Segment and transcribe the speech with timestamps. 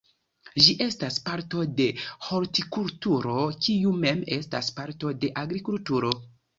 [0.67, 1.87] Ĝi estas parto de
[2.29, 6.17] hortikulturo, kiu mem estas parto de agrikulturo.